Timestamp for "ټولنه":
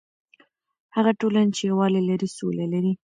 1.19-1.49